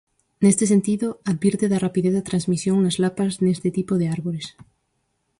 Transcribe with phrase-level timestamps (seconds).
[0.43, 4.45] Neste sentido, advirte da rapidez da transmisión das lapas neste tipo de árbores.